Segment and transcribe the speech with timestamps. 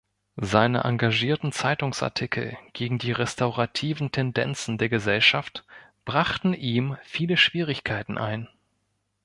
[0.41, 5.63] Seine engagierten Zeitungsartikel gegen die restaurativen Tendenzen der Gesellschaft
[6.05, 8.47] brachten ihm viele Schwierigkeiten ein.